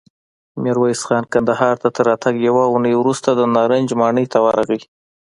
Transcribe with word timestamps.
ميرويس 0.63 1.01
خان 1.07 1.23
کندهار 1.33 1.75
ته 1.81 1.87
تر 1.95 2.03
راتګ 2.09 2.35
يوه 2.47 2.61
اوونۍ 2.65 2.93
وروسته 2.97 3.29
د 3.33 3.41
نارنج 3.55 3.89
ماڼۍ 3.99 4.25
ته 4.33 4.37
ورغی. 4.45 4.79